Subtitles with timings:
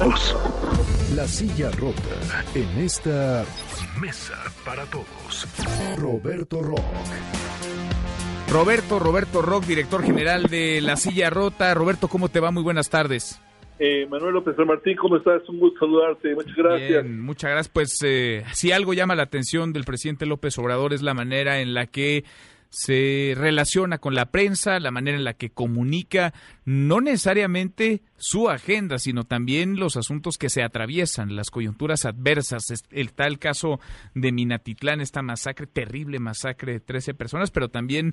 [0.00, 0.36] todos.
[1.14, 3.44] La silla rota en esta
[4.00, 4.34] mesa
[4.64, 5.46] para todos.
[5.98, 6.80] Roberto Rock.
[8.50, 11.72] Roberto, Roberto Rock, director general de La Silla Rota.
[11.74, 12.50] Roberto, ¿cómo te va?
[12.50, 13.40] Muy buenas tardes.
[13.78, 15.48] Eh, Manuel López San Martín, ¿cómo estás?
[15.48, 16.34] Un gusto saludarte.
[16.34, 16.88] Muchas gracias.
[16.88, 17.72] Bien, muchas gracias.
[17.72, 21.74] Pues eh, si algo llama la atención del presidente López Obrador es la manera en
[21.74, 22.24] la que
[22.70, 26.32] se relaciona con la prensa, la manera en la que comunica,
[26.64, 32.64] no necesariamente su agenda, sino también los asuntos que se atraviesan, las coyunturas adversas.
[32.90, 33.80] El tal caso
[34.14, 38.12] de Minatitlán, esta masacre, terrible masacre de 13 personas, pero también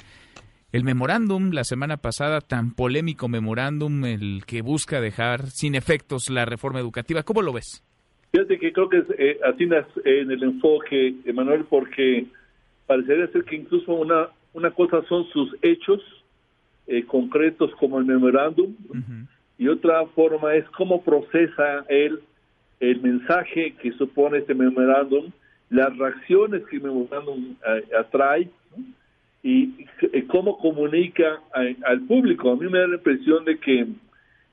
[0.71, 6.45] el memorándum la semana pasada, tan polémico memorándum, el que busca dejar sin efectos la
[6.45, 7.21] reforma educativa.
[7.21, 7.83] ¿Cómo lo ves?
[8.31, 12.25] Fíjate que creo que eh, atinas en el enfoque, Emanuel, porque
[12.87, 16.01] parecería ser que incluso una una cosa son sus hechos
[16.87, 18.73] eh, concretos como el memorándum
[19.59, 22.19] y otra forma es cómo procesa él
[22.79, 25.31] el mensaje que supone este memorándum,
[25.69, 28.49] las reacciones que el memorándum eh, atrae
[29.43, 29.85] y
[30.27, 31.39] cómo comunica
[31.83, 32.51] al público.
[32.51, 33.87] A mí me da la impresión de que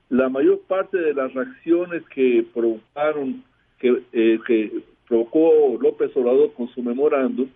[0.09, 3.43] la mayor parte de las reacciones que provocaron,
[3.79, 7.49] que, eh, que provocó López Obrador con su memorándum,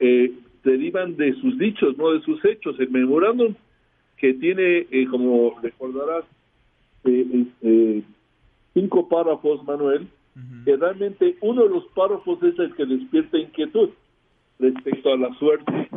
[0.00, 0.32] eh,
[0.66, 2.78] derivan de sus dichos, no de sus hechos.
[2.78, 3.54] El memorándum
[4.18, 6.24] que tiene, eh, como recordarás,
[7.04, 8.02] eh, eh,
[8.74, 10.08] cinco párrafos, Manuel,
[10.66, 13.88] que realmente uno de los párrafos es el que despierta inquietud
[14.58, 15.88] respecto a la suerte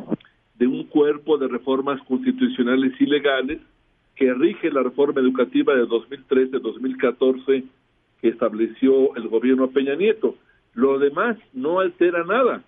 [0.58, 3.60] de un cuerpo de reformas constitucionales y legales
[4.16, 7.66] que rige la reforma educativa de 2013-2014
[8.22, 10.36] que estableció el gobierno Peña Nieto.
[10.74, 12.64] Lo demás no altera nada.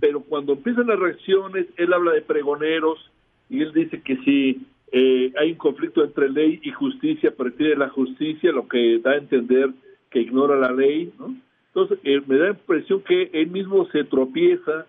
[0.00, 3.10] Pero cuando empiezan las reacciones, él habla de pregoneros
[3.48, 7.88] y él dice que si eh, hay un conflicto entre ley y justicia, prefiere la
[7.88, 9.70] justicia, lo que da a entender
[10.10, 11.12] que ignora la ley.
[11.18, 11.34] ¿no?
[11.68, 14.86] Entonces, eh, me da la impresión que él mismo se tropieza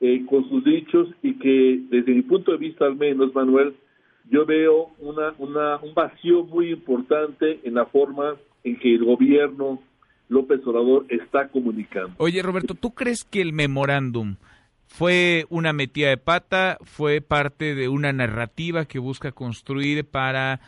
[0.00, 3.74] eh, con sus dichos y que desde mi punto de vista al menos, Manuel,
[4.30, 9.82] yo veo una, una, un vacío muy importante en la forma en que el gobierno
[10.30, 12.14] López Obrador está comunicando.
[12.16, 14.36] Oye, Roberto, ¿tú crees que el memorándum
[14.86, 20.60] fue una metida de pata, fue parte de una narrativa que busca construir para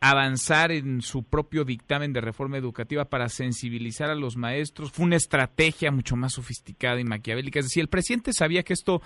[0.00, 5.16] avanzar en su propio dictamen de reforma educativa para sensibilizar a los maestros, fue una
[5.16, 7.58] estrategia mucho más sofisticada y maquiavélica.
[7.58, 9.00] Es decir, el presidente sabía que esto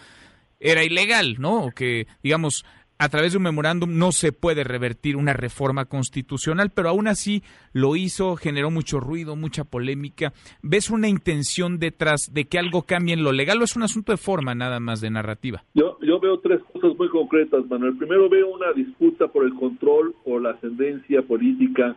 [0.60, 1.66] era ilegal, ¿no?
[1.66, 2.64] O que, digamos,
[2.98, 7.42] a través de un memorándum no se puede revertir una reforma constitucional, pero aún así
[7.72, 10.32] lo hizo, generó mucho ruido, mucha polémica.
[10.62, 14.12] ¿Ves una intención detrás de que algo cambie en lo legal o es un asunto
[14.12, 15.62] de forma nada más de narrativa?
[15.74, 17.96] Yo, yo veo tres cosas muy concretas, Manuel.
[17.96, 21.96] Primero veo una disputa por el control o la ascendencia política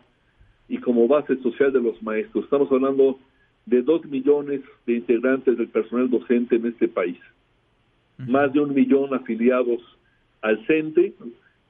[0.70, 2.44] y como base social de los maestros.
[2.44, 3.20] Estamos hablando
[3.66, 7.18] de dos millones de integrantes del personal docente en este país,
[8.18, 9.82] más de un millón afiliados
[10.42, 11.14] al CENTE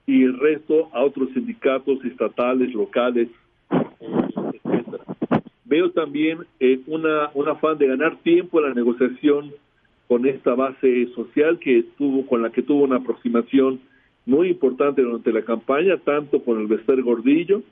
[0.07, 3.29] y el resto a otros sindicatos estatales, locales,
[3.69, 5.03] etcétera.
[5.65, 9.51] Veo también eh, una, un afán de ganar tiempo en la negociación
[10.07, 13.79] con esta base social que tuvo, con la que tuvo una aproximación
[14.25, 17.63] muy importante durante la campaña, tanto con el Bester Gordillo,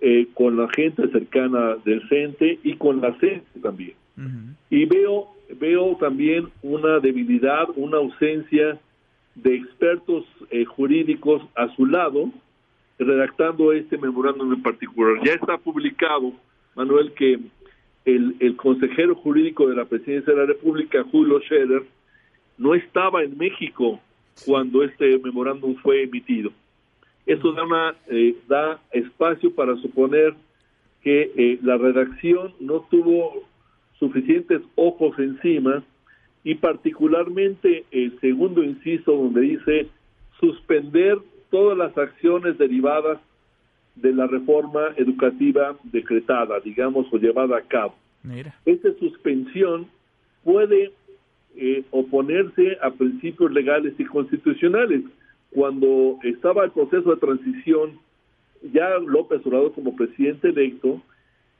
[0.00, 3.94] eh, con la gente cercana del CENTE y con la CENTE también.
[4.70, 5.28] Y veo,
[5.58, 8.78] veo también una debilidad, una ausencia
[9.34, 12.30] de expertos eh, jurídicos a su lado,
[12.98, 15.16] redactando este memorándum en particular.
[15.24, 16.32] Ya está publicado,
[16.74, 17.40] Manuel, que
[18.04, 21.82] el, el consejero jurídico de la Presidencia de la República, Julio Scherer,
[22.58, 24.00] no estaba en México
[24.44, 26.52] cuando este memorándum fue emitido.
[27.26, 30.34] Eso da, una, eh, da espacio para suponer
[31.02, 33.42] que eh, la redacción no tuvo
[33.98, 35.82] suficientes ojos encima
[36.44, 39.88] y particularmente el segundo inciso donde dice
[40.38, 41.18] suspender
[41.50, 43.18] todas las acciones derivadas
[43.96, 47.94] de la reforma educativa decretada, digamos, o llevada a cabo.
[48.22, 48.54] Mira.
[48.66, 49.86] Esta suspensión
[50.42, 50.92] puede
[51.56, 55.02] eh, oponerse a principios legales y constitucionales.
[55.50, 57.98] Cuando estaba el proceso de transición,
[58.72, 61.00] ya López Obrador como presidente electo,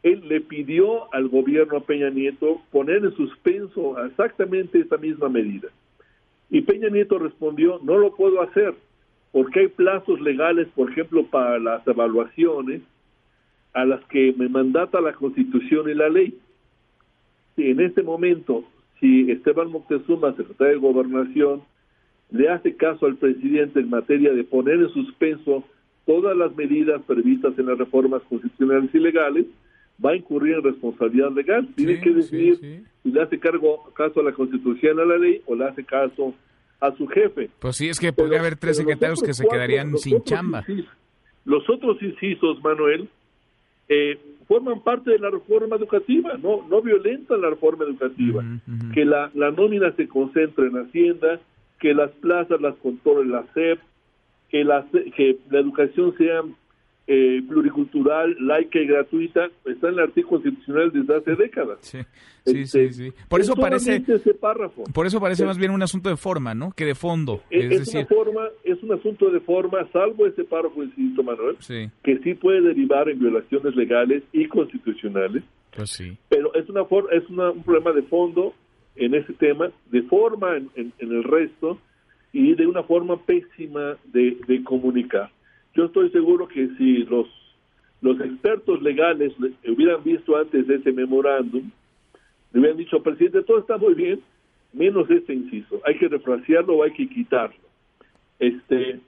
[0.05, 5.69] él le pidió al gobierno Peña Nieto poner en suspenso exactamente esta misma medida.
[6.51, 8.75] Y Peña Nieto respondió, no lo puedo hacer,
[9.33, 12.83] porque hay plazos legales, por ejemplo, para las evaluaciones
[13.73, 16.39] a las que me mandata la Constitución y la ley.
[17.56, 18.62] En este momento,
[19.01, 21.62] si Esteban Moctezuma, secretario de Gobernación,
[22.31, 25.65] le hace caso al presidente en materia de poner en suspenso
[26.05, 29.47] todas las medidas previstas en las reformas constitucionales y legales,
[30.02, 31.69] va a incurrir en responsabilidad legal.
[31.75, 35.55] Tiene que decidir si le hace cargo caso a la Constitución, a la ley, o
[35.55, 36.35] le hace caso
[36.81, 37.50] a su jefe.
[37.58, 40.64] Pues sí, es que podría haber tres secretarios que se quedarían sin chamba.
[41.44, 43.08] los otros incisos, Manuel,
[43.88, 44.19] eh,
[44.49, 48.44] forman parte de la reforma educativa, no no violentan la reforma educativa.
[48.93, 51.41] Que la, la nómina se concentre en Hacienda,
[51.81, 53.79] que las plazas las controle la SEP,
[54.50, 54.87] que la,
[55.17, 56.43] que la educación sea
[57.06, 61.79] eh, pluricultural, laica y gratuita está en el artículo constitucional desde hace décadas.
[61.83, 61.99] Sí,
[62.47, 64.85] sí, este, sí, Por eso parece ese párrafo.
[64.93, 66.73] Por eso parece más bien un asunto de forma, ¿no?
[66.73, 67.43] Que de fondo.
[67.51, 71.56] Es, es, una forma, es un asunto de forma, salvo ese párrafo, insisto, Manuel,
[72.03, 75.43] que sí puede derivar en violaciones legales y constitucionales.
[75.77, 76.17] Pues sí.
[76.29, 78.55] Pero es una es un problema de fondo
[78.97, 81.79] en ese tema, de forma en, en, el resto
[82.33, 85.31] y de una forma pésima de, de comunicar.
[85.75, 87.26] Yo estoy seguro que si los,
[88.00, 89.32] los expertos legales
[89.67, 91.71] hubieran visto antes ese memorándum,
[92.53, 94.21] le hubieran dicho, presidente, todo está muy bien,
[94.73, 97.56] menos este inciso, hay que refrasearlo o hay que quitarlo.
[98.38, 99.00] Este,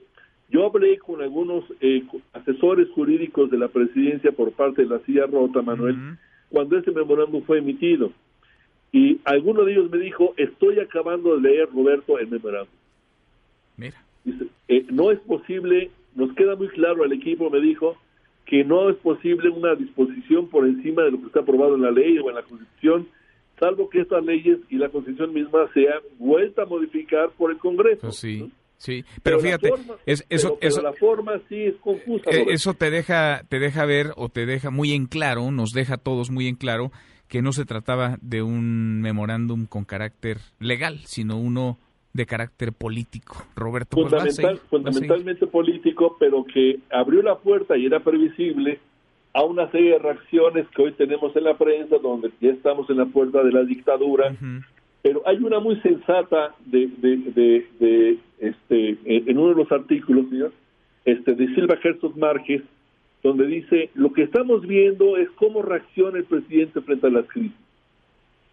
[0.49, 2.03] yo hablé con algunos eh,
[2.33, 6.17] asesores jurídicos de la presidencia por parte de la silla rota, Manuel,
[6.49, 8.11] cuando ese memorándum fue emitido.
[8.91, 12.73] Y alguno de ellos me dijo, estoy acabando de leer, Roberto, el memorándum.
[13.75, 14.01] Mira.
[14.23, 17.95] Dice, eh, no es posible nos queda muy claro, el equipo me dijo
[18.45, 21.91] que no es posible una disposición por encima de lo que está aprobado en la
[21.91, 23.07] ley o en la Constitución,
[23.59, 28.01] salvo que estas leyes y la Constitución misma sean vuelta a modificar por el Congreso.
[28.01, 28.51] Pues sí.
[28.79, 29.71] Sí, pero, fíjate,
[30.05, 32.29] es, eso, eso, la forma sí es confusa.
[32.29, 35.95] Eh, eso te deja, te deja ver o te deja muy en claro, nos deja
[35.95, 36.91] a todos muy en claro
[37.27, 41.79] que no se trataba de un memorándum con carácter legal, sino uno
[42.17, 43.45] de carácter político.
[43.55, 48.79] Roberto, pues fundamentalmente político, pero que abrió la puerta y era previsible
[49.33, 52.97] a una serie de reacciones que hoy tenemos en la prensa, donde ya estamos en
[52.97, 54.35] la puerta de la dictadura.
[55.03, 60.25] Pero hay una muy sensata de, de, este, en uno de los artículos,
[61.05, 62.63] este, de Silva Herzog Márquez,
[63.21, 67.55] donde dice, lo que estamos viendo es cómo reacciona el presidente frente a las crisis.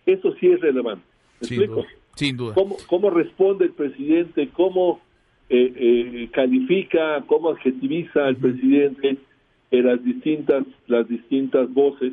[0.04, 1.04] Eso sí es relevante.
[1.40, 1.84] ¿Me explico?
[2.16, 2.54] Sin duda.
[2.54, 4.48] ¿Cómo, responde el presidente?
[4.52, 5.00] ¿Cómo
[5.48, 9.16] eh, eh, califica, cómo adjetiviza el presidente
[9.70, 12.12] en las distintas, las distintas voces?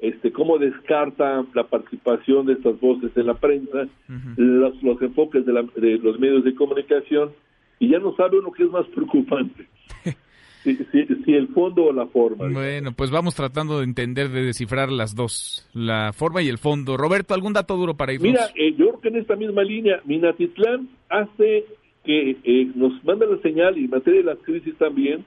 [0.00, 3.88] Este, cómo descarta la participación de estas voces en la prensa,
[4.36, 7.32] los, los, enfoques de, de los medios de comunicación,
[7.80, 9.66] y ya no sabe uno qué es más preocupante.
[10.62, 12.48] si, el fondo o la forma.
[12.48, 16.96] Bueno, pues vamos tratando de entender, de descifrar las dos, la forma y el fondo.
[16.96, 18.20] Roberto, ¿algún dato duro para ir?
[18.20, 21.64] Mira, eh, yo creo que en esta misma línea, Minatitlán hace
[22.04, 25.24] que eh, nos manda la señal, y en materia de las crisis también,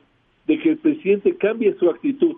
[0.48, 2.36] de que el presidente cambie su actitud.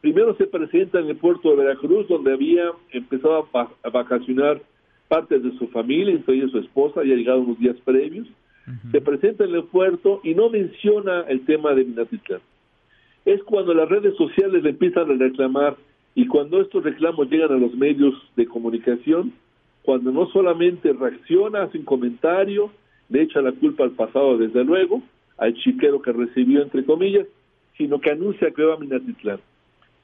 [0.00, 4.62] Primero se presenta en el puerto de Veracruz, donde había empezado a, vacacionar
[5.08, 8.26] partes de su familia, entre su esposa, había llegado unos días previos
[8.92, 12.40] se presenta en el puerto y no menciona el tema de Minatitlán.
[13.24, 15.76] Es cuando las redes sociales le empiezan a reclamar
[16.14, 19.32] y cuando estos reclamos llegan a los medios de comunicación,
[19.82, 22.70] cuando no solamente reacciona, hace un comentario,
[23.08, 25.02] le echa la culpa al pasado desde luego,
[25.38, 27.26] al chiquero que recibió entre comillas,
[27.76, 29.40] sino que anuncia que va a Minatitlán.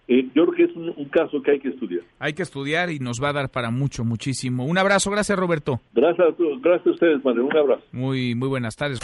[0.09, 2.03] Eh, yo creo que es un, caso que hay que estudiar.
[2.19, 4.65] Hay que estudiar y nos va a dar para mucho, muchísimo.
[4.65, 5.81] Un abrazo, gracias Roberto.
[5.95, 7.41] Gracias, gracias a ustedes, madre.
[7.41, 7.83] Un abrazo.
[7.93, 9.01] Muy, muy buenas tardes.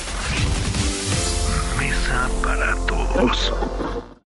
[1.79, 3.53] Mesa para todos.